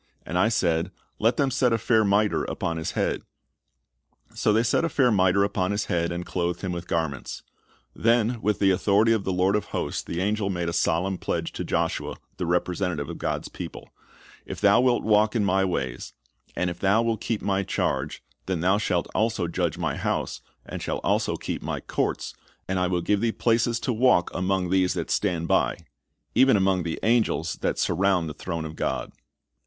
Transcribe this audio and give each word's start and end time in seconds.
And 0.25 0.35
I 0.39 0.49
said, 0.49 0.91
Let 1.19 1.37
them 1.37 1.51
set 1.51 1.71
a 1.71 1.77
fair 1.77 2.03
miter, 2.03 2.43
upon 2.45 2.77
his 2.77 2.93
head. 2.93 3.21
So 4.33 4.51
they 4.51 4.63
set 4.63 4.83
a 4.83 4.89
fair 4.89 5.11
miter 5.11 5.43
upon 5.43 5.69
his 5.69 5.85
head, 5.85 6.11
and 6.11 6.25
clothed 6.25 6.61
him 6.61 6.71
with 6.71 6.87
garments." 6.87 7.43
Then 7.95 8.41
with 8.41 8.57
the 8.57 8.71
authority 8.71 9.11
of 9.13 9.25
the 9.25 9.31
Lord 9.31 9.55
of 9.55 9.65
hosts 9.65 10.01
the 10.01 10.19
angel 10.19 10.49
made 10.49 10.69
a 10.69 10.73
solemn 10.73 11.19
pledge 11.19 11.51
to 11.51 11.63
Joshua, 11.63 12.15
the 12.37 12.45
representativ'e 12.45 13.11
of 13.11 13.17
God's 13.19 13.47
people: 13.47 13.89
"If 14.43 14.59
thou 14.59 14.81
wilt 14.81 15.03
walk 15.03 15.35
in 15.35 15.45
My 15.45 15.63
ways, 15.63 16.13
and 16.55 16.71
if 16.71 16.79
thou 16.79 17.03
wilt 17.03 17.21
keep 17.21 17.43
My 17.43 17.61
charge, 17.61 18.23
then 18.47 18.61
thou 18.61 18.79
shalt 18.79 19.07
also 19.13 19.47
judge 19.47 19.77
My 19.77 19.97
house, 19.97 20.41
and 20.65 20.81
shalt 20.81 21.01
also 21.05 21.35
keep 21.35 21.61
My 21.61 21.79
courts, 21.79 22.33
and 22.67 22.79
I 22.79 22.87
will 22.87 23.01
give 23.01 23.21
thee 23.21 23.31
places 23.31 23.79
to 23.81 23.93
walk 23.93 24.31
among 24.33 24.71
these 24.71 24.95
that 24.95 25.11
stand 25.11 25.47
by,"'— 25.47 25.77
even 26.33 26.57
among 26.57 26.81
the 26.81 26.99
angels 27.03 27.57
that 27.61 27.77
surround 27.77 28.27
the 28.27 28.33
throne 28.33 28.65
of 28.65 28.75
God. 28.75 29.11